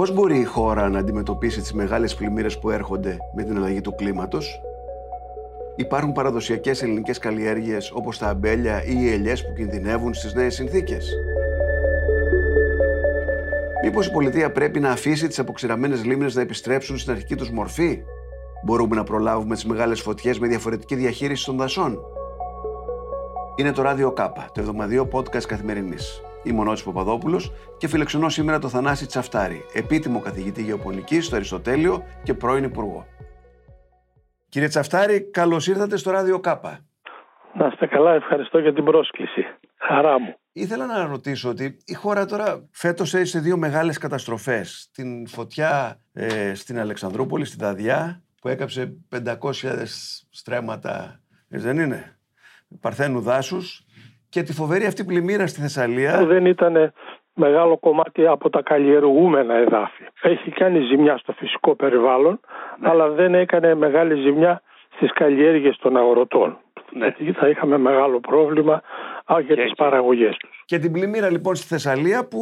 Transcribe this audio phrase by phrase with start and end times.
[0.00, 3.94] Πώς μπορεί η χώρα να αντιμετωπίσει τις μεγάλες πλημμύρες που έρχονται με την αλλαγή του
[3.94, 4.60] κλίματος;
[5.76, 11.14] Υπάρχουν παραδοσιακές ελληνικές καλλιέργειες όπως τα αμπέλια ή οι ελιές που κινδυνεύουν στις νέες συνθήκες;
[13.84, 18.02] Μήπως η πολιτεία πρέπει να αφήσει τις αποξηραμένες λίμνες να επιστρέψουν στην αρχική τους μορφή;
[18.64, 21.98] Μπορούμε να προλάβουμε τις μεγάλες φωτιές με διαφορετική διαχείριση των δασών;
[23.56, 26.22] Είναι το Ράδιο Κάπα, το εβδομαδιαίο podcast καθημερινής.
[26.42, 32.02] Είμαι ο Νότης Παπαδόπουλος και φιλεξενώ σήμερα το Θανάση Τσαφτάρη, επίτιμο καθηγητή γεωπονικής στο Αριστοτέλειο
[32.22, 33.06] και πρώην Υπουργό.
[34.48, 36.78] Κύριε Τσαφτάρη, καλώς ήρθατε στο Ράδιο Κάπα.
[37.54, 39.46] Να είστε καλά, ευχαριστώ για την πρόσκληση.
[39.76, 40.34] Χαρά μου.
[40.52, 44.90] Ήθελα να ρωτήσω ότι η χώρα τώρα φέτος έζησε δύο μεγάλες καταστροφές.
[44.92, 49.36] Την φωτιά ε, στην Αλεξανδρούπολη, στη Δαδιά, που έκαψε 500
[50.30, 52.18] στρέμματα, ε, δεν είναι,
[52.80, 53.86] παρθένου δάσους
[54.30, 56.24] και τη φοβερή αυτή πλημμύρα στη Θεσσαλία.
[56.26, 56.92] Δεν ήταν
[57.34, 60.04] μεγάλο κομμάτι από τα καλλιεργούμενα εδάφη.
[60.22, 62.40] Έχει κάνει ζημιά στο φυσικό περιβάλλον,
[62.78, 62.88] ναι.
[62.88, 64.62] αλλά δεν έκανε μεγάλη ζημιά
[64.94, 66.58] στις καλλιέργειες των αγροτών.
[66.92, 67.32] Ναι.
[67.32, 68.82] θα είχαμε μεγάλο πρόβλημα
[69.46, 70.62] για τις παραγωγές τους.
[70.64, 72.40] Και την πλημμύρα λοιπόν στη Θεσσαλία που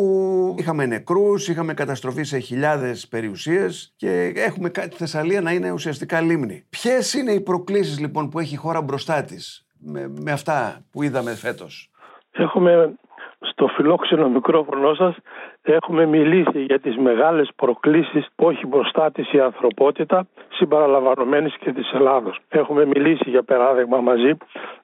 [0.59, 6.67] είχαμε νεκρούς, είχαμε καταστροφή σε χιλιάδες περιουσίες και έχουμε τη Θεσσαλία να είναι ουσιαστικά λίμνη.
[6.71, 11.03] Ποιες είναι οι προκλήσεις λοιπόν που έχει η χώρα μπροστά της; Με, με αυτά που
[11.03, 11.91] είδαμε φέτος.
[12.31, 12.95] Έχουμε
[13.41, 15.17] στο φιλόξενο μικρόφωνο σας
[15.63, 21.93] έχουμε μιλήσει για τις μεγάλες προκλήσεις που έχει μπροστά της η ανθρωπότητα συμπαραλαμβανομένης και της
[21.93, 22.39] Ελλάδος.
[22.49, 24.37] Έχουμε μιλήσει για παράδειγμα μαζί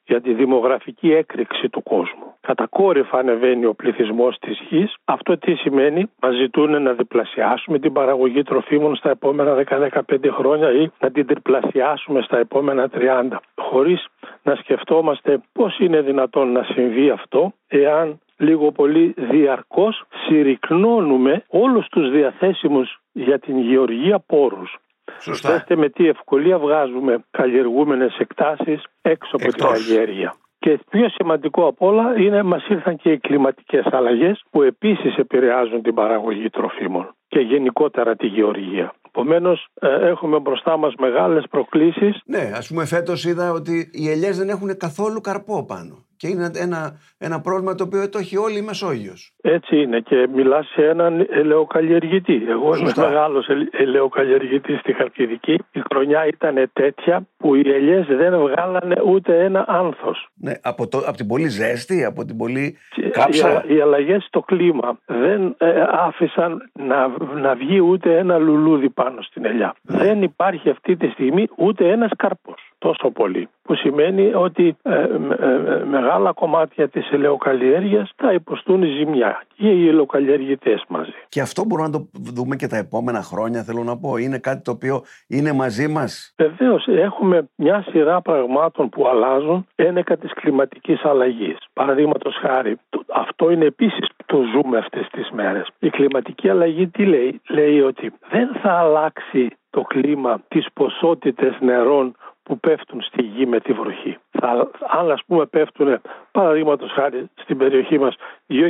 [0.04, 2.34] για τη δημογραφική έκρηξη του κόσμου.
[2.40, 4.94] Κατακόρυφα ανεβαίνει ο πληθυσμός της γης.
[5.04, 10.90] Αυτό τι σημαίνει, μας ζητούν να διπλασιάσουμε την παραγωγή τροφίμων στα επόμενα 10-15 χρόνια ή
[11.00, 13.40] να την τριπλασιάσουμε στα επόμενα 30.
[13.56, 14.06] Χωρίς
[14.42, 22.10] να σκεφτόμαστε πώς είναι δυνατόν να συμβεί αυτό, εάν λίγο πολύ διαρκώς συρρυκνώνουμε όλους τους
[22.10, 24.76] διαθέσιμους για την γεωργία πόρους.
[25.20, 25.64] Σωστά.
[25.76, 30.34] με τι ευκολία βγάζουμε καλλιεργούμενες εκτάσεις έξω από την καλλιέργεια.
[30.58, 35.82] Και πιο σημαντικό απ' όλα είναι μας ήρθαν και οι κλιματικές αλλαγές που επίσης επηρεάζουν
[35.82, 38.94] την παραγωγή τροφίμων και γενικότερα τη γεωργία.
[39.06, 42.20] Επομένως, ε, έχουμε μπροστά μας μεγάλες προκλήσεις.
[42.26, 46.04] Ναι, ας πούμε, φέτος είδα ότι οι ελιές δεν έχουν καθόλου καρπό πάνω.
[46.24, 49.32] Και είναι ένα, ένα πρόβλημα το οποίο το έχει όλη η Μεσόγειος.
[49.42, 52.42] Έτσι είναι και μιλάς σε έναν ελαιοκαλλιεργητή.
[52.48, 55.52] Εγώ είμαι μεγάλος ελαιοκαλλιεργητής στη Χαλκιδική.
[55.72, 60.28] Η χρονιά ήταν τέτοια που οι ελιές δεν βγάλανε ούτε ένα άνθος.
[60.34, 62.76] Ναι, από, το, από την πολύ ζέστη, από την πολύ
[63.10, 63.64] κάψα.
[63.68, 69.22] Οι, οι αλλαγές στο κλίμα δεν ε, άφησαν να, να βγει ούτε ένα λουλούδι πάνω
[69.22, 69.74] στην ελιά.
[69.82, 69.98] Ναι.
[69.98, 73.48] Δεν υπάρχει αυτή τη στιγμή ούτε ένας καρπός τόσο πολύ.
[73.62, 79.88] Που σημαίνει ότι ε, ε, ε, μεγάλα κομμάτια της ελαιοκαλλιέργειας θα υποστούν ζημιά και οι
[79.88, 81.18] ελαιοκαλλιεργητές μαζί.
[81.28, 84.16] Και αυτό μπορούμε να το δούμε και τα επόμενα χρόνια θέλω να πω.
[84.16, 86.34] Είναι κάτι το οποίο είναι μαζί μας.
[86.36, 91.56] Βεβαίως έχουμε μια σειρά πραγμάτων που αλλάζουν ένεκα της κλιματικής αλλαγής.
[91.72, 92.78] Παραδείγματος χάρη,
[93.14, 95.68] αυτό είναι επίσης το ζούμε αυτές τις μέρες.
[95.78, 102.16] Η κλιματική αλλαγή τι λέει; Λέει ότι δεν θα αλλάξει το κλίμα, τις ποσότητες νερών
[102.44, 104.18] που πέφτουν στη γη με τη βροχή.
[104.40, 106.00] Θα, αν ας πούμε πέφτουν
[106.30, 108.14] παραδείγματος χάρη στην περιοχή μας
[108.48, 108.62] 2.000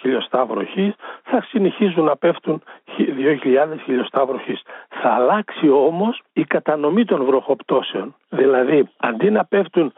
[0.00, 2.62] χιλιοστά βροχής θα συνεχίζουν να πέφτουν
[2.98, 4.62] 2.000 χιλιοστά βροχής.
[4.88, 8.14] Θα αλλάξει όμως η κατανομή των βροχοπτώσεων.
[8.28, 9.92] Δηλαδή αντί να πέφτουν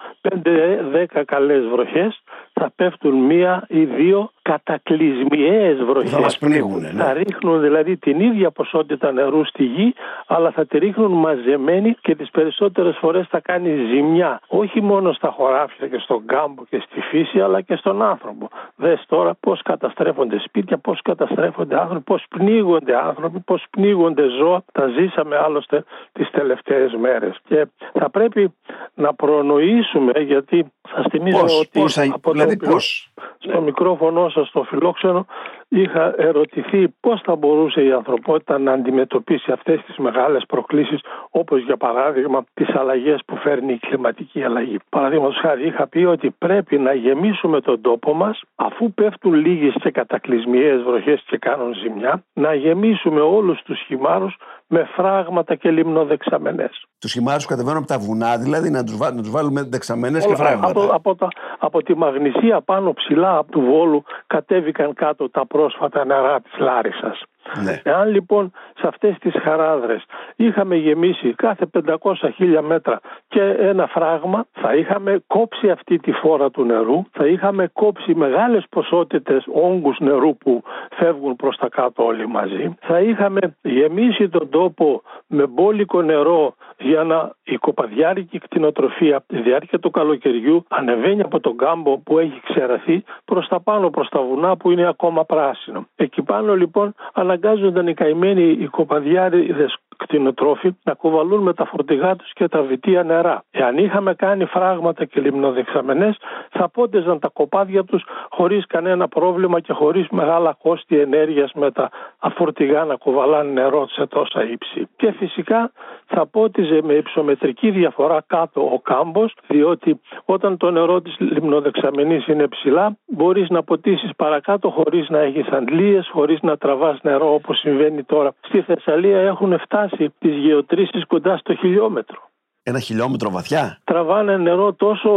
[0.44, 2.22] 5-10 καλές βροχές
[2.52, 6.10] θα πέφτουν μία ή δύο κατακλυσμιαίες βροχές.
[6.10, 6.88] Θα μας πνίγουν, ναι.
[6.88, 9.94] Θα ρίχνουν δηλαδή την ίδια ποσότητα νερού στη γη
[10.26, 14.40] αλλά θα τη ρίχνουν μαζεμένη και τις περισσότερες φορές θα κάνει ζημιά.
[14.46, 18.48] Όχι μόνο στα χωράφια και στον κάμπο και στη φύση αλλά και στον άνθρωπο.
[18.76, 24.62] Δες τώρα πώς καταστρέφονται σπίτια, πώς καταστρέφονται άνθρωποι, πώς πνίγονται άνθρωποι, πώς πνίγονται ζώα.
[24.72, 27.40] Τα ζήσαμε άλλωστε τις τελευταίες μέρες.
[27.48, 28.54] Και θα πρέπει
[28.94, 34.62] να προνοήσουμε γιατί θα θυμίζω ότι πώς, από δηλαδή το, πώς; στο μικρόφωνο σας στο
[34.62, 35.26] φιλόξενο
[35.72, 41.00] είχα ερωτηθεί πώς θα μπορούσε η ανθρωπότητα να αντιμετωπίσει αυτές τις μεγάλες προκλήσεις
[41.30, 44.78] όπως για παράδειγμα τις αλλαγές που φέρνει η κλιματική αλλαγή.
[44.88, 49.90] Παραδείγματος χάρη είχα πει ότι πρέπει να γεμίσουμε τον τόπο μας αφού πέφτουν λίγες και
[49.90, 54.36] κατακλυσμιαίες βροχές και κάνουν ζημιά να γεμίσουμε όλους τους χυμάρους
[54.66, 56.84] με φράγματα και λιμνοδεξαμενές.
[57.00, 60.80] Τους χυμάρους κατεβαίνουν από τα βουνά δηλαδή να τους, να τους βάλουμε δεξαμενές και φράγματα.
[60.80, 66.04] Από, από, τα, από τη Μαγνησία πάνω ψηλά από του Βόλου κατέβηκαν κάτω τα πρόσφατα
[66.04, 67.22] νερά της Λάρισας.
[67.64, 67.80] Ναι.
[67.82, 70.04] Εάν λοιπόν σε αυτές τις χαράδρες
[70.36, 71.66] είχαμε γεμίσει κάθε
[72.00, 77.26] 500 χίλια μέτρα και ένα φράγμα θα είχαμε κόψει αυτή τη φόρα του νερού, θα
[77.26, 83.56] είχαμε κόψει μεγάλες ποσότητες όγκους νερού που φεύγουν προς τα κάτω όλοι μαζί, θα είχαμε
[83.62, 90.64] γεμίσει τον τόπο με μπόλικο νερό για να η κοπαδιάρικη κτηνοτροφία τη διάρκεια του καλοκαιριού
[90.68, 94.88] ανεβαίνει από τον κάμπο που έχει ξεραθεί προς τα πάνω προς τα βουνά που είναι
[94.88, 95.86] ακόμα πράσινο.
[95.96, 96.94] Εκεί πάνω λοιπόν
[97.42, 103.02] αναγκάζονταν οι καημένοι οι κοπαδιάριδες κτηνοτρόφοι να κουβαλούν με τα φορτηγά τους και τα βιτία
[103.02, 103.44] νερά.
[103.50, 106.16] Εάν είχαμε κάνει φράγματα και λιμνοδεξαμενές,
[106.50, 111.90] θα πόντεζαν τα κοπάδια τους χωρίς κανένα πρόβλημα και χωρίς μεγάλα κόστη ενέργειας με τα
[112.18, 114.88] αφορτηγά να κουβαλάνε νερό σε τόσα ύψη.
[114.96, 115.72] Και φυσικά
[116.06, 122.48] θα πότιζε με υψομετρική διαφορά κάτω ο κάμπος, διότι όταν το νερό της λιμνοδεξαμενής είναι
[122.48, 128.04] ψηλά, μπορείς να ποτίσεις παρακάτω χωρίς να έχεις αντλίες, χωρίς να τραβάς νερό όπως συμβαίνει
[128.04, 128.34] τώρα.
[128.40, 132.28] Στη Θεσσαλία έχουν φτάσει φτάσει τις γεωτρήσεις κοντά στο χιλιόμετρο.
[132.62, 135.10] Ένα χιλιόμετρο βαθιά; Τραβάνε νερό τόσο,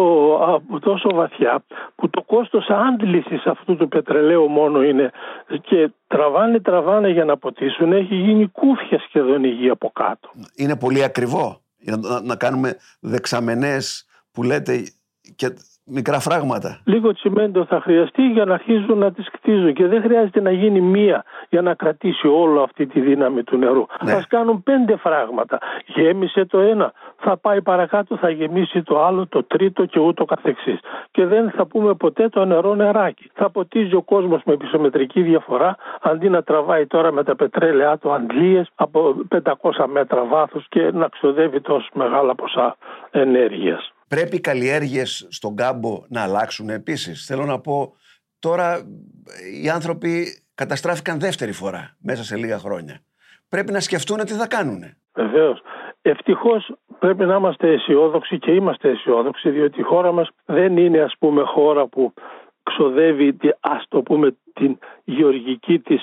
[0.81, 1.63] τόσο βαθιά
[1.95, 5.11] που το κόστος άντλησης αυτού του πετρελαίου μόνο είναι
[5.61, 10.29] και τραβάνε τραβάνε για να ποτίσουν έχει γίνει κούφια σχεδόν η γη από κάτω.
[10.55, 14.83] Είναι πολύ ακριβό να, να κάνουμε δεξαμενές που λέτε
[15.35, 15.53] και
[15.85, 16.79] μικρά φράγματα.
[16.83, 20.81] Λίγο τσιμέντο θα χρειαστεί για να αρχίζουν να τις κτίζουν και δεν χρειάζεται να γίνει
[20.81, 23.85] μία για να κρατήσει όλο αυτή τη δύναμη του νερού.
[24.03, 24.11] Ναι.
[24.11, 25.57] Θα κάνουν πέντε φράγματα.
[25.85, 30.79] Γέμισε το ένα, θα πάει παρακάτω, θα γεμίσει το άλλο, το τρίτο και ούτω καθεξής.
[31.11, 33.29] Και δεν θα πούμε ποτέ το νερό νεράκι.
[33.33, 38.13] Θα ποτίζει ο κόσμος με πισωμετρική διαφορά αντί να τραβάει τώρα με τα πετρέλαιά του
[38.13, 42.75] αντλίες από 500 μέτρα βάθους και να ξοδεύει τόσο μεγάλα ποσά
[43.11, 43.93] ενέργειας.
[44.13, 47.25] Πρέπει οι καλλιέργειες στον κάμπο να αλλάξουν επίσης.
[47.25, 47.95] Θέλω να πω,
[48.39, 48.85] τώρα
[49.63, 50.25] οι άνθρωποι
[50.55, 52.99] καταστράφηκαν δεύτερη φορά μέσα σε λίγα χρόνια.
[53.49, 54.83] Πρέπει να σκεφτούν τι θα κάνουν.
[55.13, 55.61] Βεβαίως.
[56.01, 61.13] Ευτυχώς πρέπει να είμαστε αισιόδοξοι και είμαστε αισιόδοξοι, διότι η χώρα μας δεν είναι, ας
[61.19, 62.13] πούμε, χώρα που
[62.63, 66.01] ξοδεύει, ας το πούμε, την γεωργική της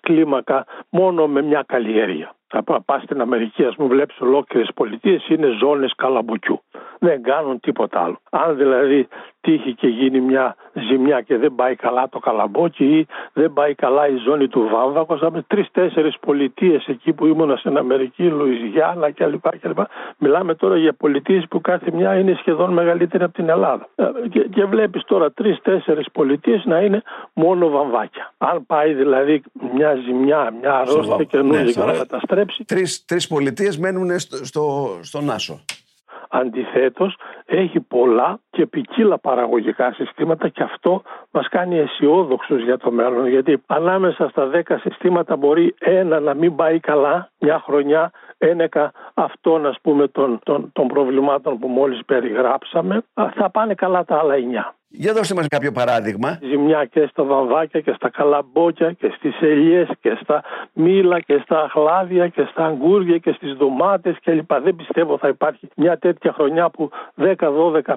[0.00, 2.35] κλίμακα μόνο με μια καλλιέργεια.
[2.48, 6.62] Θα πας στην Αμερική, ας πούμε, βλέπεις ολόκληρες πολιτείες, είναι ζώνες καλαμπουκιού.
[6.98, 8.20] Δεν κάνουν τίποτα άλλο.
[8.30, 9.08] Αν δηλαδή
[9.40, 14.08] τύχει και γίνει μια ζημιά και δεν πάει καλά το καλαμπόκι ή δεν πάει καλά
[14.08, 19.58] η ζώνη του Βάμβακος, θα τρει-τέσσερι πολιτείες εκεί που ήμουν στην Αμερική, Λουιζιάννα κλπ.
[19.58, 19.78] κλπ.
[20.18, 23.88] Μιλάμε τώρα για πολιτείες που κάθε μια είναι σχεδόν μεγαλύτερη από την Ελλάδα.
[23.94, 27.02] Ε, και, και βλέπεις τώρα τρει-τέσσερι πολιτείες να είναι
[27.32, 28.32] μόνο βαμβάκια.
[28.38, 29.42] Αν πάει δηλαδή
[29.74, 32.64] μια ζημιά, μια αρρώστια καινούργια ναι, και να καταστρέψει.
[33.06, 35.60] Τρεις πολιτείες μένουν στο, στο, στον Άσο.
[36.30, 43.26] Αντιθέτως έχει πολλά και ποικίλα παραγωγικά συστήματα και αυτό μας κάνει αισιόδοξους για το μέλλον
[43.26, 49.66] γιατί ανάμεσα στα 10 συστήματα μπορεί ένα να μην πάει καλά μια χρονιά ένεκα αυτών
[49.66, 53.02] ας πούμε των, των, των προβλημάτων που μόλις περιγράψαμε
[53.34, 54.74] θα πάνε καλά τα άλλα 9.
[54.88, 56.38] Για δώστε μας κάποιο παράδειγμα.
[56.42, 60.42] Ζημιά και στα βαμβάκια και στα καλαμπόκια και στις ελιές και στα
[60.72, 64.52] μήλα και στα αχλάδια και στα αγκούρια και στις ντομάτες κλπ.
[64.62, 67.34] Δεν πιστεύω θα υπάρχει μια τέτοια χρονιά που 10-12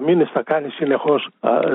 [0.06, 1.28] μήνες θα κάνει συνεχώς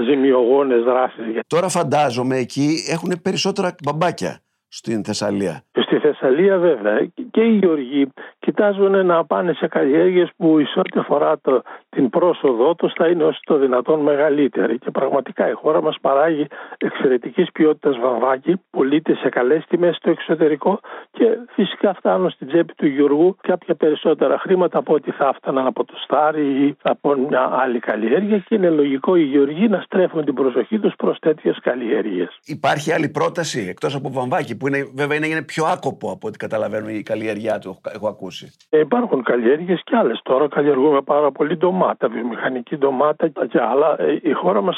[0.07, 1.39] ζημιογόνες δράσεις.
[1.47, 4.39] Τώρα φαντάζομαι εκεί έχουν περισσότερα μπαμπάκια
[4.77, 5.63] στην Θεσσαλία.
[5.71, 8.07] Στη Θεσσαλία βέβαια και οι γεωργοί
[8.39, 13.23] κοιτάζουν να πάνε σε καλλιέργειες που εις ό,τι αφορά το, την πρόσοδό τους θα είναι
[13.23, 16.45] όσο το δυνατόν μεγαλύτερη και πραγματικά η χώρα μας παράγει
[16.77, 20.79] εξαιρετικής ποιότητας βαμβάκι, πωλείται σε καλές τιμές στο εξωτερικό
[21.11, 25.85] και φυσικά φτάνουν στην τσέπη του γεωργού κάποια περισσότερα χρήματα από ό,τι θα έφταναν από
[25.85, 30.33] το Στάρι ή από μια άλλη καλλιέργεια και είναι λογικό οι γεωργοί να στρέφουν την
[30.33, 32.39] προσοχή τους προς τέτοιες καλλιέργειες.
[32.45, 36.37] Υπάρχει άλλη πρόταση εκτός από βαμβάκι που είναι, βέβαια είναι, είναι πιο άκοπο από ό,τι
[36.37, 38.53] καταλαβαίνω η καλλιέργειά του, έχω ακούσει.
[38.69, 40.19] Ε, υπάρχουν καλλιέργειες και άλλες.
[40.23, 43.95] Τώρα καλλιεργούμε πάρα πολύ ντομάτα, βιομηχανική ντομάτα και άλλα.
[44.01, 44.77] Ε, η χώρα μας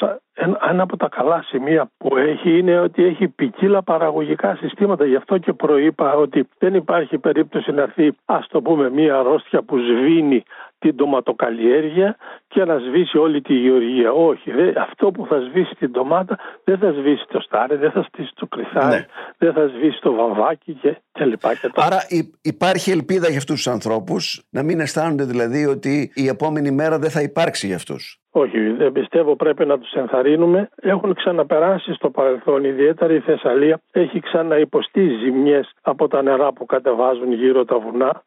[0.69, 5.05] ένα από τα καλά σημεία που έχει είναι ότι έχει ποικίλα παραγωγικά συστήματα.
[5.05, 9.61] Γι' αυτό και προείπα ότι δεν υπάρχει περίπτωση να έρθει, ας το πούμε, μία αρρώστια
[9.61, 10.43] που σβήνει
[10.79, 12.17] την ντοματοκαλλιέργεια
[12.47, 14.11] και να σβήσει όλη τη γεωργία.
[14.11, 18.07] Όχι, δε, αυτό που θα σβήσει την ντομάτα δεν θα σβήσει το στάρι, δεν θα
[18.11, 19.05] σβήσει το κρυθάρι, ναι.
[19.37, 21.55] δεν θα σβήσει το βαμβάκι και, και λοιπά.
[21.55, 21.97] Και Άρα
[22.41, 27.09] υπάρχει ελπίδα για αυτούς τους ανθρώπους να μην αισθάνονται δηλαδή ότι η επόμενη μέρα δεν
[27.09, 28.21] θα υπάρξει για αυτούς.
[28.39, 30.69] Όχι, δεν πιστεύω πρέπει να τους ενθαρρύνουμε.
[30.81, 37.33] Έχουν ξαναπεράσει στο παρελθόν, ιδιαίτερα η Θεσσαλία έχει ξαναυποστεί ζημιές από τα νερά που κατεβάζουν
[37.33, 38.21] γύρω τα βουνά.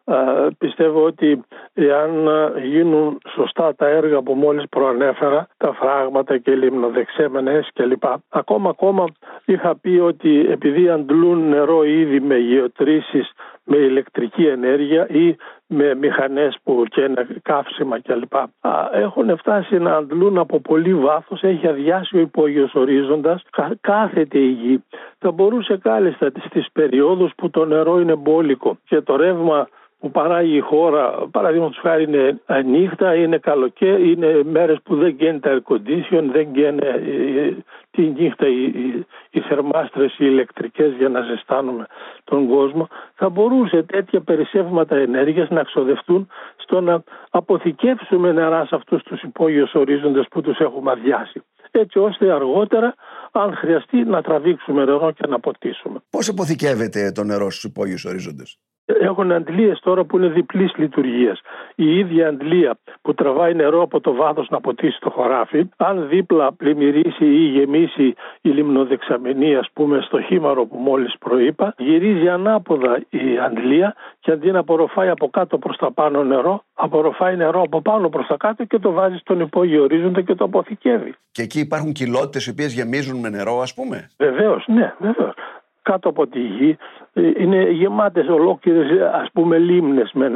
[0.59, 1.43] πιστεύω ότι
[1.75, 2.29] εάν
[2.63, 8.05] γίνουν σωστά τα έργα που μόλις προανέφερα, τα φράγματα και λιμνοδεξέμενες κλπ.
[8.29, 9.05] Ακόμα ακόμα
[9.45, 13.33] είχα πει ότι επειδή αντλούν νερό ήδη με γεωτρήσεις
[13.65, 15.37] με ηλεκτρική ενέργεια ή
[15.73, 18.33] με μηχανές που καίνε καύσιμα κλπ.
[18.93, 23.43] Έχουν φτάσει να αντλούν από πολύ βάθος, έχει αδειάσει ο υπόγειος ορίζοντας,
[23.81, 24.85] κάθεται η γη.
[25.19, 29.69] Θα μπορούσε κάλλιστα στις περιόδους που το νερό είναι μπόλικο και το ρεύμα
[30.01, 35.41] που παράγει η χώρα, παραδείγματος χάρη είναι νύχτα, είναι καλοκαίρι, είναι μέρες που δεν γκαίνει
[35.41, 37.53] τα air condition, δεν γκαίνε ε,
[37.91, 41.87] τη νύχτα οι, οι, οι θερμάστρες, οι ηλεκτρικές για να ζεστάνουμε
[42.25, 42.89] τον κόσμο.
[43.15, 49.75] Θα μπορούσε τέτοια περισσεύματα ενέργειας να ξοδευτούν στο να αποθηκεύσουμε νερά σε αυτούς τους υπόγειους
[49.75, 51.43] ορίζοντες που τους έχουμε αδειάσει.
[51.71, 52.95] Έτσι ώστε αργότερα,
[53.33, 55.99] αν χρειαστεί, να τραβήξουμε νερό και να ποτίσουμε.
[56.11, 58.59] Πώς αποθηκεύεται το νερό στους υπόγειους ορίζοντες,
[59.01, 61.41] έχουν αντλίες τώρα που είναι διπλής λειτουργίας.
[61.75, 66.53] Η ίδια αντλία που τραβάει νερό από το βάθος να ποτίσει το χωράφι, αν δίπλα
[66.53, 73.39] πλημμυρίσει ή γεμίσει η λιμνοδεξαμενή, ας πούμε, στο χήμαρο που μόλις προείπα, γυρίζει ανάποδα η
[73.45, 78.09] αντλία και αντί να απορροφάει από κάτω προς τα πάνω νερό, απορροφάει νερό από πάνω
[78.09, 81.15] προς τα κάτω και το βάζει στον υπόγειο ορίζοντα και το αποθηκεύει.
[81.31, 85.35] Και εκεί υπάρχουν κοιλότητες οι οποίες γεμίζουν με νερό, ας πούμε; Βεβαίως, ναι, βεβαίως
[85.83, 86.77] κάτω από τη γη
[87.13, 90.29] ε, είναι γεμάτες ολόκληρες ας πούμε λίμνες με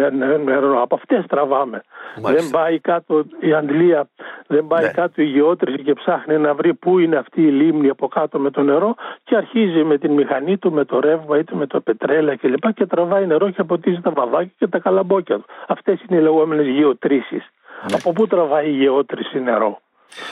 [0.44, 0.82] νερό.
[0.82, 1.82] Από αυτές τραβάμε.
[2.16, 4.08] Δεν πάει κάτω η αντλία,
[4.46, 4.90] δεν πάει ναι.
[4.90, 8.50] κάτω η γεώτρηση και ψάχνει να βρει πού είναι αυτή η λίμνη από κάτω με
[8.50, 12.36] το νερό και αρχίζει με την μηχανή του, με το ρεύμα είτε με το πετρέλα
[12.36, 12.60] κλπ.
[12.60, 15.44] Και, και τραβάει νερό και αποτίζει τα βαβάκια και τα καλαμπόκια του.
[15.66, 17.50] Αυτές είναι οι λεγόμενες γεωτρήσεις.
[17.90, 17.96] Ναι.
[17.96, 19.80] Από πού τραβάει η γεώτρηση νερό;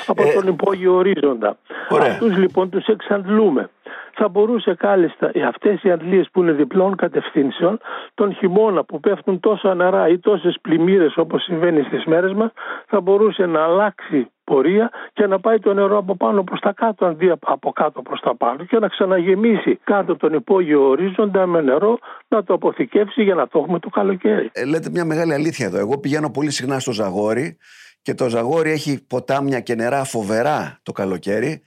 [0.07, 1.59] Από ε, τον υπόγειο ορίζοντα.
[2.01, 3.71] Αυτούς λοιπόν τους εξαντλούμε
[4.15, 7.81] θα μπορούσε κάλλιστα αυτές οι αντλίες που είναι διπλών κατευθύνσεων
[8.15, 12.53] τον χειμώνα που πέφτουν τόσα νερά ή τόσες πλημμύρες όπως συμβαίνει στις μέρες μας
[12.87, 17.07] θα μπορούσε να αλλάξει πορεία και να πάει το νερό από πάνω προς τα κάτω
[17.07, 21.99] αντί από κάτω προς τα πάνω και να ξαναγεμίσει κάτω τον υπόγειο ορίζοντα με νερό
[22.29, 24.51] να το αποθηκεύσει για να το έχουμε το καλοκαίρι.
[24.53, 25.79] Ε, λέτε μια μεγάλη αλήθεια εδώ.
[25.79, 27.59] Εγώ πηγαίνω πολύ συχνά στο Ζαγόρι
[28.03, 31.63] και το Ζαγόρι έχει ποτάμια και νερά φοβερά το καλοκαίρι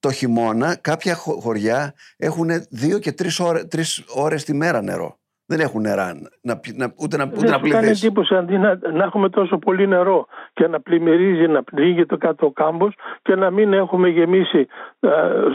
[0.00, 5.18] το χειμώνα κάποια χωριά έχουν δύο και τρεις ώρες, τρεις ώρες τη μέρα νερό.
[5.46, 9.28] Δεν έχουν νερά, να, να, ούτε να, ούτε να Κάνει εντύπωση αντί να, να, έχουμε
[9.28, 13.72] τόσο πολύ νερό και να πλημμυρίζει, να πλήγει το κάτω ο κάμπος και να μην
[13.72, 14.66] έχουμε γεμίσει
[15.00, 15.08] ε,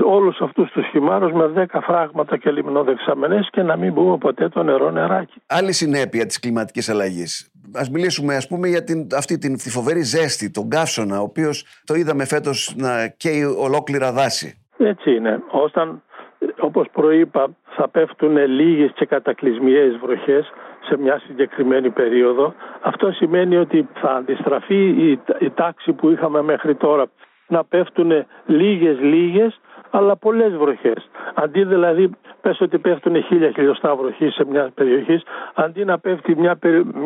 [0.06, 4.64] όλους αυτούς τους χυμάρους με δέκα φράγματα και λιμνοδεξαμενές και να μην μπούμε ποτέ το
[4.64, 5.42] νερό νεράκι.
[5.46, 10.02] Άλλη συνέπεια της κλιματικής αλλαγής Α μιλήσουμε, ας πούμε, για την, αυτή την, τη φοβερή
[10.02, 14.66] ζέστη, τον καύσωνα, ο οποίος το είδαμε φέτος να καίει ολόκληρα δάση.
[14.78, 15.42] Έτσι είναι.
[15.52, 16.04] Όταν,
[16.60, 20.52] όπως προείπα, θα πέφτουν λίγες και κατακλυσμιαίες βροχές
[20.88, 26.76] σε μια συγκεκριμένη περίοδο, αυτό σημαίνει ότι θα αντιστραφεί η, η τάξη που είχαμε μέχρι
[26.76, 27.06] τώρα
[27.48, 28.12] να πέφτουν
[28.46, 29.60] λίγες λίγες
[29.98, 31.10] αλλά πολλές βροχές.
[31.34, 32.10] Αντί δηλαδή,
[32.42, 35.22] πες ότι πέφτουν χίλια χιλιοστά βροχή σε μια περιοχή,
[35.54, 36.58] αντί να πέφτει μια,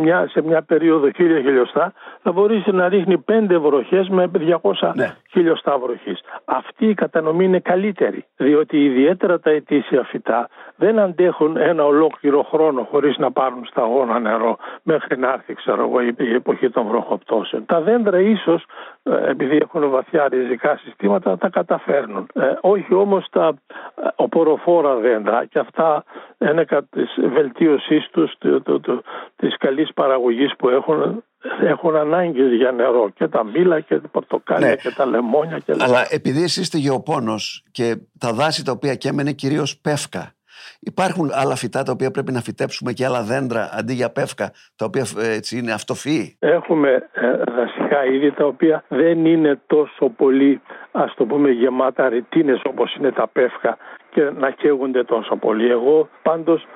[0.02, 4.32] μια, σε μια περίοδο χίλια χιλιοστά, θα μπορείς να ρίχνει πέντε βροχές με
[4.62, 5.16] 200 ναι.
[5.32, 6.20] χιλιοστά βροχής.
[6.46, 12.88] Αυτή η κατανομή είναι καλύτερη, διότι ιδιαίτερα τα ετήσια φυτά δεν αντέχουν ένα ολόκληρο χρόνο
[12.92, 17.66] χωρίς να πάρουν σταγόνα νερό μέχρι να έρθει ξέρω εγώ, η εποχή των βροχοπτώσεων.
[17.66, 18.66] Τα δέντρα ίσως
[19.04, 22.28] ε, επειδή έχουν βαθιά ριζικά συστήματα τα καταφέρνουν.
[22.34, 26.04] Ε, όχι όμως τα ε, οποροφόρα δέντρα και αυτά
[26.38, 29.02] είναι κατά της βελτίωσής τους το, το, το,
[29.36, 31.24] της καλής παραγωγής που έχουν
[31.62, 34.76] έχουν ανάγκη για νερό και τα μήλα και τα πορτοκάλια ναι.
[34.76, 35.60] και τα λεμόνια.
[35.60, 40.34] Και Αλλά επειδή εσείς είστε γεωπόνος και τα δάση τα οποία καίμενε κυρίως πεύκα
[40.80, 44.86] Υπάρχουν άλλα φυτά τα οποία πρέπει να φυτέψουμε και άλλα δέντρα αντί για πεύκα, τα
[44.86, 46.36] οποία ε, έτσι είναι αυτοφυή.
[46.40, 50.62] Έχουμε ε, δασικά είδη τα οποία δεν είναι τόσο πολύ,
[50.92, 53.78] ας το πούμε, γεμάτα ρητίνες όπως είναι τα πεύκα
[54.10, 55.72] και να καίγονται τόσο πολύ.
[55.72, 56.68] Εγώ πάντως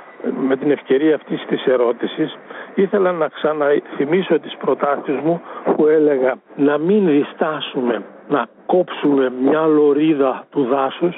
[0.47, 2.37] με την ευκαιρία αυτής της ερώτησης
[2.75, 5.41] ήθελα να ξαναθυμίσω τις προτάσεις μου
[5.75, 11.17] που έλεγα να μην διστάσουμε να κόψουμε μια λωρίδα του δάσους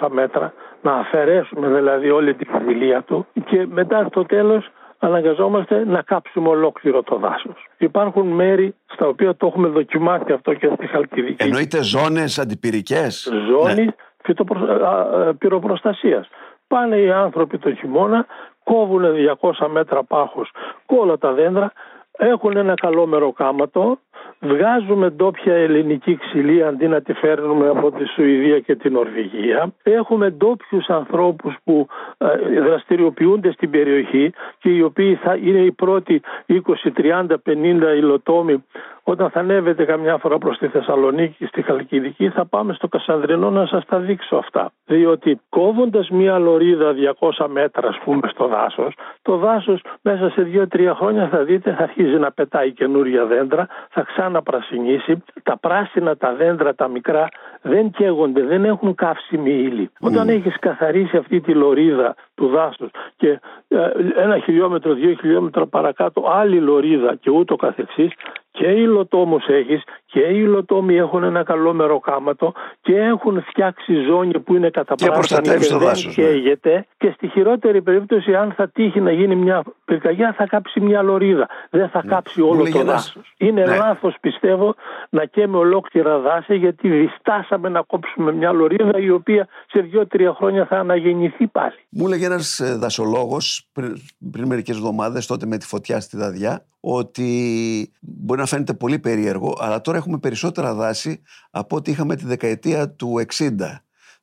[0.00, 6.02] 200-300 μέτρα να αφαιρέσουμε δηλαδή όλη την ποικιλία του και μετά στο τέλος αναγκαζόμαστε να
[6.02, 7.66] κάψουμε ολόκληρο το δάσος.
[7.78, 11.42] Υπάρχουν μέρη στα οποία το έχουμε δοκιμάσει αυτό και στη Χαλκιδική.
[11.42, 15.32] Εννοείται ζώνες αντιπυρικές; Ζώνη ναι.
[15.38, 16.28] πυροπροστασίας.
[16.66, 18.26] Πάνε οι άνθρωποι το χειμώνα,
[18.64, 19.02] κόβουν
[19.40, 20.50] 200 μέτρα πάχους
[20.86, 21.72] όλα τα δέντρα,
[22.18, 23.98] έχουν ένα καλό μεροκάματο,
[24.40, 29.72] βγάζουμε ντόπια ελληνική ξυλία αντί να τη φέρνουμε από τη Σουηδία και την Νορβηγία.
[29.82, 31.86] Έχουμε ντόπιους ανθρώπους που
[32.18, 36.56] ε, δραστηριοποιούνται στην περιοχή και οι οποίοι θα είναι οι πρώτοι 20,
[36.96, 37.34] 30, 50
[37.96, 38.64] υλοτόμοι
[39.10, 43.66] όταν θα ανέβετε καμιά φορά προς τη Θεσσαλονίκη στη Χαλκιδική θα πάμε στο Κασανδρινό να
[43.66, 44.72] σας τα δείξω αυτά.
[44.86, 46.94] Διότι κόβοντας μία λωρίδα
[47.38, 51.82] 200 μέτρα ας πούμε στο δάσος, το δάσος μέσα σε 2-3 χρόνια θα δείτε θα
[51.82, 57.28] αρχίζει να πετάει καινούρια δέντρα, θα ξαναπρασινίσει, τα πράσινα τα δέντρα τα μικρά
[57.62, 59.90] δεν καίγονται, δεν έχουν καύσιμη ύλη.
[59.92, 60.06] Mm.
[60.06, 66.22] Όταν έχεις καθαρίσει αυτή τη λωρίδα του δάσους και ε, ένα χιλιόμετρο, δύο χιλιόμετρα παρακάτω
[66.28, 68.12] άλλη λωρίδα και ούτω καθεξής
[68.58, 74.54] και υλοτόμους έχεις και οι υλοτόμοι έχουν ένα καλό μεροκάματο και έχουν φτιάξει ζώνη που
[74.54, 76.12] είναι καταπράσινη και, και δεν ναι.
[76.12, 81.02] καίγεται και στη χειρότερη περίπτωση αν θα τύχει να γίνει μια πυρκαγιά θα κάψει μια
[81.02, 82.10] λωρίδα δεν θα ναι.
[82.10, 83.76] κάψει όλο το δάσος είναι ναι.
[83.76, 84.74] λάθος πιστεύω
[85.10, 90.66] να καίμε ολόκληρα δάση γιατί διστάσαμε να κόψουμε μια λωρίδα η οποία σε δύο-τρία χρόνια
[90.66, 93.96] θα αναγεννηθεί πάλι Μου έλεγε ένας ε, δασολόγος πριν,
[94.32, 99.56] πριν μερικές εβδομάδες τότε με τη φωτιά στη Δαδιά ότι μπορεί να φαίνεται πολύ περίεργο,
[99.58, 103.48] αλλά τώρα έχουμε περισσότερα δάση από ό,τι είχαμε τη δεκαετία του 60.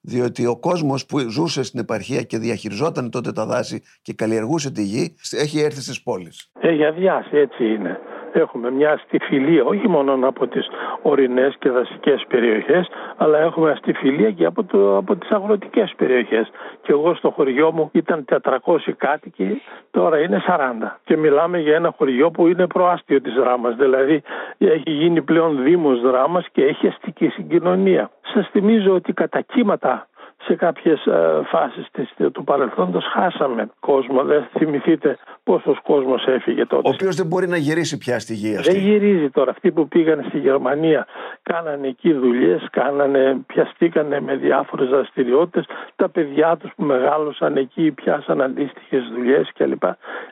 [0.02, 4.84] Διότι ο κόσμος που ζούσε στην επαρχία και διαχειριζόταν τότε τα δάση και καλλιεργούσε τη
[4.84, 6.52] γη, έχει έρθει στις πόλεις.
[6.60, 8.00] Έχει αδειάσει, έτσι είναι
[8.40, 10.68] έχουμε μια αστιφιλία όχι μόνο από τις
[11.02, 12.88] ορεινές και δασικές περιοχές
[13.18, 16.52] αλλά έχουμε αστιφιλία και από, το, από τις αγροτικές περιοχές
[16.82, 18.50] και εγώ στο χωριό μου ήταν 400
[18.98, 19.62] κάτοικοι
[19.92, 24.22] τώρα είναι 40 και μιλάμε για ένα χωριό που είναι προάστιο της Δράμας δηλαδή
[24.58, 28.10] έχει γίνει πλέον δήμος Δράμας και έχει αστική συγκοινωνία.
[28.34, 30.08] Σας θυμίζω ότι κατά κύματα
[30.46, 31.88] σε κάποιες ε, φάσεις
[32.32, 34.24] του παρελθόντος χάσαμε κόσμο.
[34.24, 36.88] Δεν θυμηθείτε πόσος κόσμος έφυγε τότε.
[36.88, 38.72] Ο οποίος δεν μπορεί να γυρίσει πια στη γη αυτή.
[38.72, 39.52] Δεν γυρίζει τώρα.
[39.52, 41.08] Αυτοί που πήγαν στη Γερμανία
[41.44, 45.66] κάνανε εκεί δουλειές, κάνανε, πιαστήκανε με διάφορες δραστηριότητες.
[45.96, 49.84] Τα παιδιά τους που μεγάλωσαν εκεί πιάσαν αντίστοιχες δουλειές κλπ.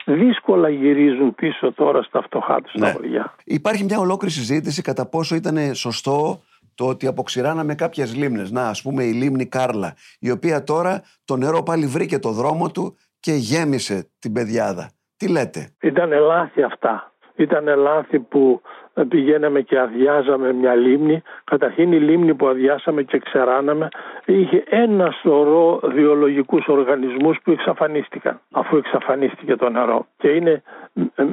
[0.04, 2.86] Δύσκολα γυρίζουν πίσω τώρα στα φτωχά τους ναι.
[2.86, 3.34] τα χωριά.
[3.44, 6.40] Υπάρχει μια ολόκληρη συζήτηση κατά πόσο ήταν σωστό
[6.74, 8.50] το ότι αποξηράναμε κάποιες λίμνες.
[8.50, 12.70] Να, ας πούμε η λίμνη Κάρλα, η οποία τώρα το νερό πάλι βρήκε το δρόμο
[12.70, 14.90] του και γέμισε την πεδιάδα.
[15.16, 17.12] Τι λέτε; Ήταν λάθη αυτά.
[17.36, 18.62] Ήταν λάθη που
[19.08, 21.22] πηγαίναμε και αδειάζαμε μια λίμνη.
[21.44, 23.88] Καταρχήν η λίμνη που αδειάσαμε και ξεράναμε
[24.24, 30.06] είχε ένα σωρό βιολογικούς οργανισμούς που εξαφανίστηκαν αφού εξαφανίστηκε το νερό.
[30.16, 30.62] Και είναι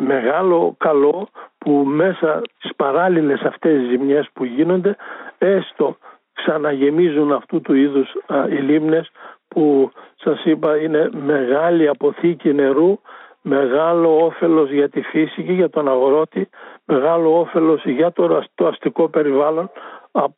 [0.05, 1.27] μεγάλο καλό
[1.57, 4.95] που μέσα στις παράλληλες αυτές τις ζημιές που γίνονται
[5.41, 5.97] έστω
[6.33, 8.13] ξαναγεμίζουν αυτού του είδους
[8.49, 9.11] οι λίμνες
[9.47, 12.99] που σας είπα είναι μεγάλη αποθήκη νερού
[13.41, 16.49] μεγάλο όφελος για τη φύση και για τον αγρότη,
[16.85, 18.11] μεγάλο όφελος για
[18.55, 19.71] το αστικό περιβάλλον,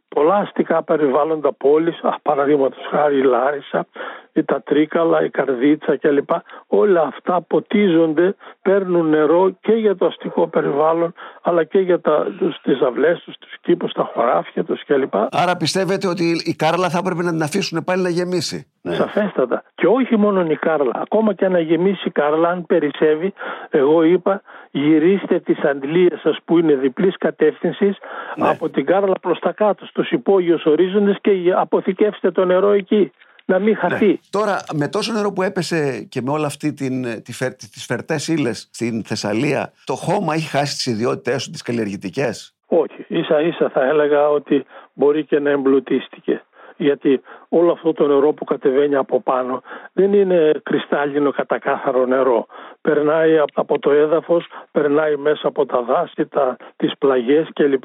[0.08, 6.30] πολλά αστικά περιβάλλοντα πόλης, παραδείγματος χάρη η Λάρισα, η τα Τρίκαλα, η Καρδίτσα κλπ.
[6.68, 12.62] Όλα αυτά ποτίζονται, παίρνουν νερό και για το αστικό περιβάλλον αλλά και για τα, τους,
[12.62, 15.14] τις αυλές τους, τους κήπους, τα χωράφια τους κλπ.
[15.16, 18.68] Άρα πιστεύετε ότι η Κάρλα θα έπρεπε να την αφήσουν πάλι να γεμίσει.
[18.82, 18.96] Ναι.
[18.96, 19.64] Σαφέστατα.
[19.76, 20.92] Και όχι μόνο η Κάρλα.
[20.94, 23.34] Ακόμα και να γεμίσει η Κάρλα, αν περισσεύει,
[23.70, 24.42] εγώ είπα
[24.72, 27.98] γυρίστε τις αντλίες σας που είναι διπλής κατεύθυνσης
[28.36, 28.50] ναι.
[28.50, 33.12] από την Κάρλα προς τα κάτω, στους υπόγειους ορίζοντες και αποθηκεύστε το νερό εκεί
[33.46, 34.08] να μην χαθεί.
[34.08, 34.18] Ναι.
[34.30, 38.28] Τώρα, με τόσο νερό που έπεσε και με όλα αυτή την, τη φερ, τις φερτές
[38.28, 43.06] ύλες στην Θεσσαλία, το χώμα έχει χάσει τις ιδιότητές του, τις καλλιεργητικές; Όχι.
[43.08, 46.44] Ίσα ίσα θα έλεγα ότι μπορεί και να εμπλουτίστηκε
[46.78, 49.62] γιατί όλο αυτό το νερό που κατεβαίνει από πάνω
[49.94, 52.46] δεν είναι κρυστάλλινο κατακάθαρο νερό.
[52.82, 57.84] Περνάει από το έδαφος, περνάει μέσα από τα δάση, τα, τις πλαγιές κλπ.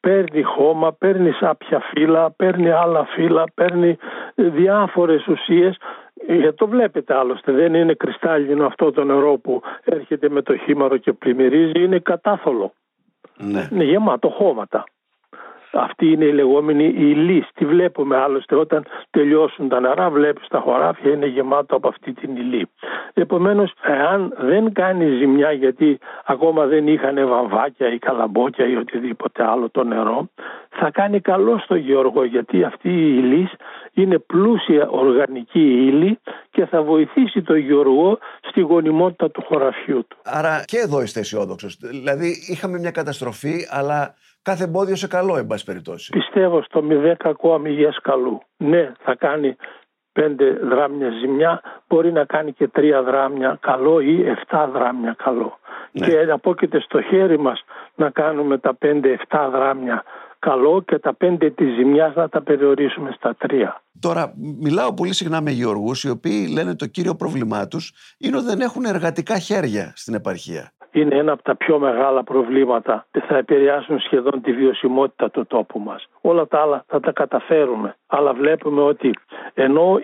[0.00, 3.98] Παίρνει χώμα, παίρνει σάπια φύλλα, παίρνει άλλα φύλλα, παίρνει
[4.42, 5.76] διάφορες ουσίες
[6.26, 10.96] γιατί το βλέπετε άλλωστε, δεν είναι κρυστάλλινο αυτό το νερό που έρχεται με το χήμαρο
[10.96, 12.72] και πλημμυρίζει, είναι κατάθολο.
[13.36, 13.68] Ναι.
[13.72, 14.84] Είναι γεμάτο χώματα.
[15.72, 17.46] Αυτή είναι η λεγόμενη υλή.
[17.54, 22.36] Τη βλέπουμε άλλωστε όταν τελειώσουν τα νερά, βλέπεις τα χωράφια είναι γεμάτο από αυτή την
[22.36, 22.68] υλή.
[23.14, 29.70] Επομένως, εάν δεν κάνει ζημιά γιατί ακόμα δεν είχαν βαμβάκια ή καλαμπόκια ή οτιδήποτε άλλο
[29.70, 30.28] το νερό,
[30.68, 33.50] θα κάνει καλό στο γεωργό γιατί αυτή η υλή
[33.92, 36.18] είναι πλούσια οργανική ύλη
[36.50, 40.16] και θα βοηθήσει το γεωργό στη γονιμότητα του χωραφιού του.
[40.24, 41.76] Άρα και εδώ είστε αισιόδοξος.
[41.76, 46.10] Δηλαδή είχαμε μια καταστροφή, αλλά κάθε εμπόδιο σε καλό, εν πάση περιπτώσει.
[46.12, 48.40] Πιστεύω στο μη δέκα ακόμη καλού.
[48.56, 49.56] Ναι, θα κάνει
[50.12, 55.58] πέντε δράμια ζημιά μπορεί να κάνει και τρία δράμια καλό ή εφτά δράμια καλό.
[55.92, 56.06] Ναι.
[56.06, 60.04] Και απόκειται στο χέρι μας να κάνουμε τα πέντε-εφτά δράμια
[60.38, 63.82] καλό και τα πέντε της ζημιάς να τα περιορίσουμε στα τρία.
[64.00, 68.46] Τώρα, μιλάω πολύ συχνά με γεωργούς οι οποίοι λένε το κύριο πρόβλημά τους είναι ότι
[68.46, 70.72] δεν έχουν εργατικά χέρια στην επαρχία.
[70.92, 75.78] Είναι ένα από τα πιο μεγάλα προβλήματα και θα επηρεάσουν σχεδόν τη βιωσιμότητα του τόπου
[75.78, 76.08] μας.
[76.20, 77.96] Όλα τα άλλα θα τα καταφέρουμε.
[78.06, 79.10] Αλλά βλέπουμε ότι
[79.54, 80.00] ενώ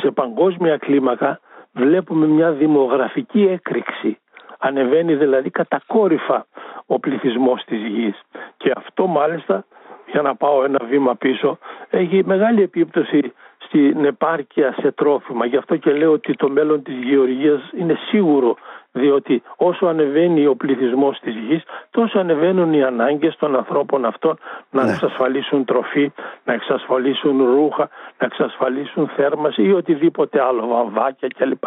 [0.00, 1.40] σε παγκόσμια κλίμακα
[1.72, 4.18] βλέπουμε μια δημογραφική έκρηξη.
[4.58, 6.46] Ανεβαίνει δηλαδή κατακόρυφα
[6.86, 8.20] ο πληθυσμός της γης.
[8.56, 9.64] Και αυτό μάλιστα
[10.10, 11.58] για να πάω ένα βήμα πίσω,
[11.90, 15.46] έχει μεγάλη επίπτωση στην επάρκεια σε τρόφιμα.
[15.46, 18.56] Γι' αυτό και λέω ότι το μέλλον της γεωργίας είναι σίγουρο
[18.98, 24.38] διότι όσο ανεβαίνει ο πληθυσμός της γης τόσο ανεβαίνουν οι ανάγκες των ανθρώπων αυτών
[24.70, 24.90] να ναι.
[24.90, 26.12] εξασφαλίσουν τροφή,
[26.44, 31.64] να εξασφαλίσουν ρούχα, να εξασφαλίσουν θέρμαση ή οτιδήποτε άλλο, βαμβάκια κλπ.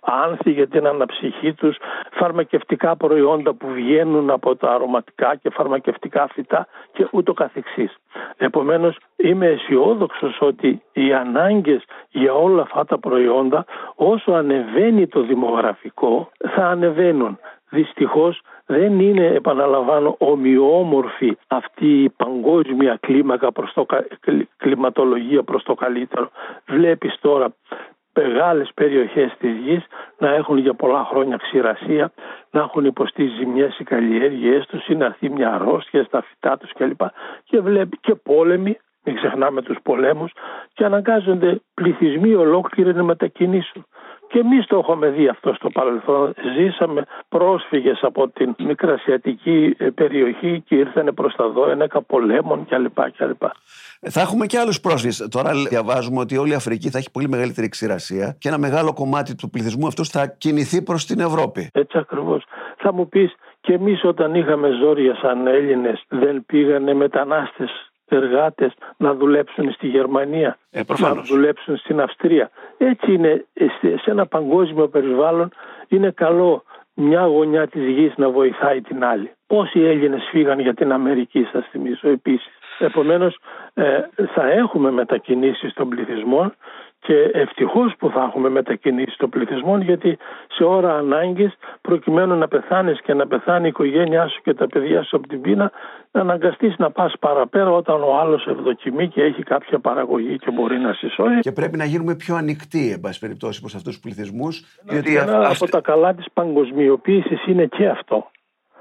[0.00, 1.76] Άνθη για την αναψυχή τους,
[2.10, 7.96] φαρμακευτικά προϊόντα που βγαίνουν από τα αρωματικά και φαρμακευτικά φυτά και ούτω καθεξής.
[8.36, 13.64] Επομένως είμαι αισιόδοξος ότι οι ανάγκες για όλα αυτά τα προϊόντα
[13.94, 17.38] όσο ανεβαίνει το δημογραφικό θα ανεβαίνουν.
[17.70, 23.86] Δυστυχώς δεν είναι, επαναλαμβάνω, ομοιόμορφη αυτή η παγκόσμια κλίμακα προς το,
[24.56, 26.30] κλιματολογία προς το καλύτερο.
[26.66, 27.54] Βλέπεις τώρα
[28.14, 29.86] μεγάλες περιοχές της γης
[30.18, 32.12] να έχουν για πολλά χρόνια ξηρασία,
[32.50, 36.72] να έχουν υποστεί ζημιές οι καλλιέργειές τους ή να έρθει μια αρρώστια στα φυτά τους
[36.72, 37.00] κλπ.
[37.44, 40.32] Και βλέπει και πόλεμοι, μην ξεχνάμε τους πολέμους,
[40.72, 43.86] και αναγκάζονται πληθυσμοί ολόκληροι να μετακινήσουν.
[44.30, 46.34] Και εμείς το έχουμε δει αυτό στο παρελθόν.
[46.56, 53.10] Ζήσαμε πρόσφυγες από την μικρασιατική ε, περιοχή και ήρθαν προς τα δόενεκα πολέμων κλπ.
[53.16, 53.42] κλπ.
[54.00, 55.28] Θα έχουμε και άλλους πρόσφυγες.
[55.30, 59.34] Τώρα διαβάζουμε ότι όλη η Αφρική θα έχει πολύ μεγαλύτερη ξηρασία και ένα μεγάλο κομμάτι
[59.34, 61.70] του πληθυσμού αυτού θα κινηθεί προς την Ευρώπη.
[61.72, 62.44] Έτσι ακριβώς.
[62.76, 69.14] Θα μου πεις, και εμείς όταν είχαμε ζόρια σαν Έλληνες, δεν πήγανε μετανάστες εργάτες να
[69.14, 72.50] δουλέψουν στη Γερμανία, ε, να δουλέψουν στην Αυστρία.
[72.78, 73.44] Έτσι είναι
[74.02, 75.52] σε ένα παγκόσμιο περιβάλλον
[75.88, 76.62] είναι καλό
[76.94, 79.32] μια γωνιά της γης να βοηθάει την άλλη.
[79.46, 82.58] Πόσοι Έλληνες φύγαν για την Αμερική σας θυμίσω επίσης.
[82.78, 83.38] Επομένως
[83.74, 84.00] ε,
[84.34, 86.54] θα έχουμε μετακινήσεις των πληθυσμών
[87.00, 93.00] και ευτυχώς που θα έχουμε μετακινήσει των πληθυσμών γιατί σε ώρα ανάγκης, προκειμένου να πεθάνεις
[93.00, 95.72] και να πεθάνει η οικογένειά σου και τα παιδιά σου από την πείνα,
[96.10, 100.78] να αναγκαστείς να πας παραπέρα όταν ο άλλος ευδοκιμεί και έχει κάποια παραγωγή και μπορεί
[100.78, 101.38] να συσσώσει.
[101.40, 104.80] Και πρέπει να γίνουμε πιο ανοιχτοί, εν πάση περιπτώσει, προς αυτούς τους πληθυσμούς.
[104.90, 108.30] Γιατί ένα από τα καλά της παγκοσμιοποίησης είναι και αυτό.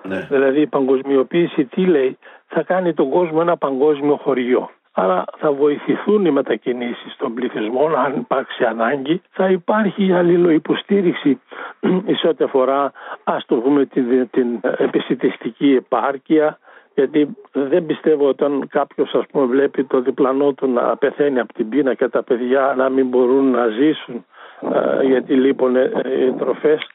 [0.03, 0.27] Ναι.
[0.29, 4.69] Δηλαδή η παγκοσμιοποίηση τι λέει, θα κάνει τον κόσμο ένα παγκόσμιο χωριό.
[5.01, 9.21] Άρα θα βοηθηθούν οι μετακινήσεις των πληθυσμών αν υπάρξει ανάγκη.
[9.31, 11.39] Θα υπάρχει αλληλοϊποστήριξη
[12.19, 12.91] σε ό,τι αφορά
[13.23, 16.59] ας το πούμε την, την επιστημιστική επάρκεια
[16.93, 21.69] γιατί δεν πιστεύω όταν κάποιος ας πούμε βλέπει το διπλανό του να πεθαίνει από την
[21.69, 24.25] πείνα και τα παιδιά να μην μπορούν να ζήσουν
[24.73, 25.91] ε, γιατί λείπουν ε,
[26.25, 26.87] οι τροφές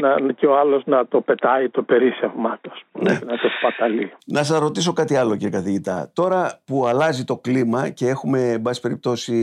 [0.00, 3.12] να, και ο άλλος να το πετάει το περίσσευμά του, ναι.
[3.12, 4.12] να το σπαταλεί.
[4.26, 6.10] Να σας ρωτήσω κάτι άλλο κύριε καθηγητά.
[6.12, 9.34] Τώρα που αλλάζει το κλίμα και έχουμε εν πάση περιπτώσει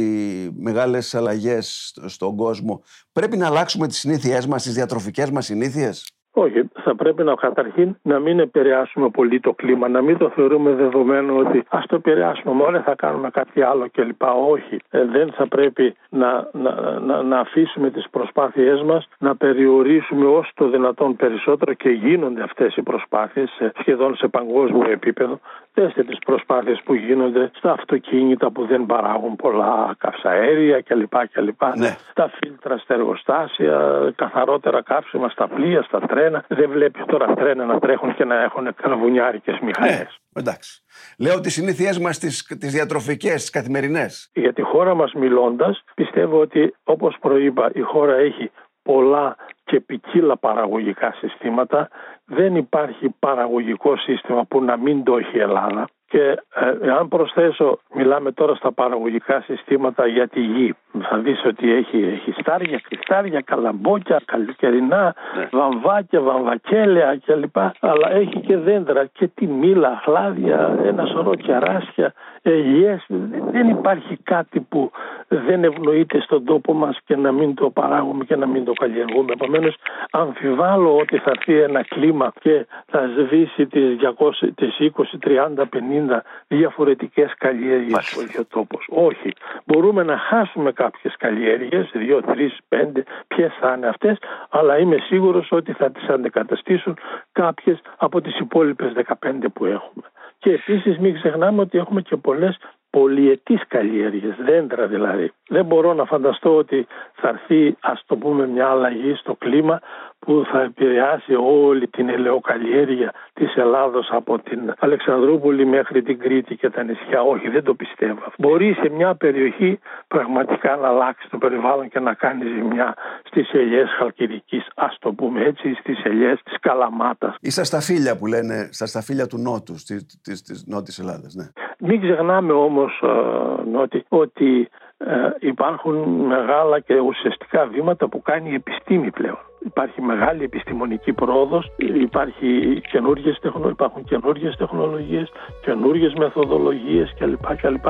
[0.58, 6.70] μεγάλες αλλαγές στον κόσμο, πρέπει να αλλάξουμε τις συνήθειές μας, τις διατροφικές μας συνήθειες; Όχι,
[6.74, 11.38] θα πρέπει να καταρχήν να μην επηρεάσουμε πολύ το κλίμα, να μην το θεωρούμε δεδομένο
[11.38, 14.22] ότι ας το επηρεάσουμε μόνο, θα κάνουμε κάτι άλλο κλπ.
[14.50, 20.26] Όχι, ε, δεν θα πρέπει να, να, να, να αφήσουμε τις προσπάθειές μας να περιορίσουμε
[20.26, 25.40] όσο το δυνατόν περισσότερο και γίνονται αυτές οι προσπάθειες σχεδόν σε παγκόσμιο επίπεδο.
[25.74, 31.14] Δέστε τις προσπάθειες που γίνονται στα αυτοκίνητα που δεν παράγουν πολλά καυσαέρια κλπ.
[31.32, 31.62] κλπ.
[31.76, 31.96] Ναι.
[32.12, 37.80] Στα φίλτρα, στα εργοστάσια, καθαρότερα καύσιμα στα πλοία, στα τρένα δεν βλέπει τώρα τρένα να
[37.80, 40.00] τρέχουν και να έχουν καρβουνιάρικε μηχανές.
[40.34, 40.84] Ε, εντάξει.
[41.18, 44.30] Λέω τις συνήθειές μας, τις τις διατροφικές, τις καθημερινές.
[44.34, 50.38] Για τη χώρα μας μιλώντας, πιστεύω ότι όπως προείπα, η χώρα έχει πολλά και ποικίλα
[50.38, 51.90] παραγωγικά συστήματα.
[52.26, 55.88] Δεν υπάρχει παραγωγικό σύστημα που να μην το έχει η Ελλάδα.
[56.14, 56.38] Και
[56.84, 60.76] ε, αν προσθέσω, μιλάμε τώρα στα παραγωγικά συστήματα για τη γη.
[61.10, 65.48] Θα δεις ότι έχει, έχει στάρια, κρυστάρια, καλαμπόκια, καλοκαιρινά, ναι.
[65.52, 67.58] βαμβάκια, βαμβακέλαια κλπ.
[67.80, 73.06] Αλλά έχει και δέντρα και τη μήλα, χλάδια, ένα σωρό κεράσια, ελιές.
[73.52, 74.92] Δεν υπάρχει κάτι που
[75.28, 79.32] δεν ευνοείται στον τόπο μας και να μην το παράγουμε και να μην το καλλιεργούμε.
[79.32, 79.76] Επομένως,
[80.12, 86.03] αμφιβάλλω ότι θα έρθει ένα κλίμα και θα σβήσει τις, 200, τις 20, 30, 50
[86.48, 88.88] διαφορετικές καλλιέργειες στο ίδιο τόπος.
[88.90, 89.34] Όχι.
[89.66, 94.18] Μπορούμε να χάσουμε κάποιες καλλιέργειες, 2, 3, 5, ποιες θα είναι αυτές,
[94.50, 96.98] αλλά είμαι σίγουρος ότι θα τις αντικαταστήσουν
[97.32, 100.06] κάποιες από τις υπόλοιπες 15 που έχουμε.
[100.38, 102.58] Και επίσης μην ξεχνάμε ότι έχουμε και πολλές
[102.98, 105.32] πολυετής καλλιέργειες, δέντρα δηλαδή.
[105.48, 109.80] Δεν μπορώ να φανταστώ ότι θα έρθει ας το πούμε μια αλλαγή στο κλίμα
[110.20, 116.70] που θα επηρεάσει όλη την ελαιοκαλλιέργεια της Ελλάδος από την Αλεξανδρούπολη μέχρι την Κρήτη και
[116.70, 117.22] τα νησιά.
[117.22, 118.22] Όχι, δεν το πιστεύω.
[118.38, 123.90] Μπορεί σε μια περιοχή πραγματικά να αλλάξει το περιβάλλον και να κάνει ζημιά στις ελιές
[123.98, 127.36] Χαλκιδικής, ας το πούμε έτσι, στις ελιές της Καλαμάτας.
[127.42, 131.34] Ή στα σταφύλια που λένε, στα σταφύλια του Νότου, της, της, της Νότης Ελλάδας.
[131.34, 131.46] Ναι.
[131.80, 135.96] Μην ξεχνάμε όμως, ε, Νότι, ότι ε, υπάρχουν
[136.28, 139.38] μεγάλα και ουσιαστικά βήματα που κάνει η επιστήμη πλέον.
[139.66, 145.32] Υπάρχει μεγάλη επιστημονική πρόοδος, υπάρχει καινούργιες, υπάρχουν καινούργιες τεχνολογίες,
[145.62, 147.56] καινούργιες μεθοδολογίες κλπ.
[147.56, 147.86] κλπ.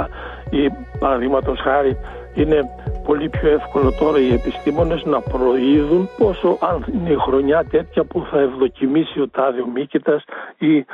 [0.49, 0.69] Ή,
[0.99, 1.97] παραδείγματος χάρη
[2.33, 2.69] είναι
[3.05, 8.25] πολύ πιο εύκολο τώρα οι επιστήμονες να προείδουν πόσο αν είναι η χρονιά τέτοια που
[8.31, 10.23] θα ευδοκιμήσει ο τάδε ο Μίκητας
[10.57, 10.85] ή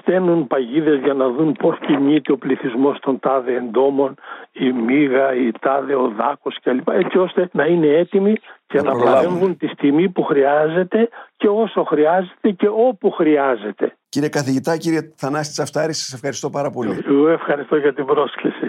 [0.00, 4.14] στέλνουν παγίδες για να δουν πώς κινείται ο πληθυσμός των τάδε εντόμων,
[4.52, 6.88] η μίγα, η τάδε ο δάκος κλπ.
[6.88, 8.34] Έτσι ώστε να είναι έτοιμοι
[8.66, 13.96] και να, να παρέμβουν τη στιγμή που χρειάζεται και όσο χρειάζεται και όπου χρειάζεται.
[14.08, 17.04] Κύριε καθηγητά, κύριε Θανάση Τσαφτάρη, σας ευχαριστώ πάρα πολύ.
[17.08, 18.66] Εγώ ευχαριστώ για την πρόσκληση.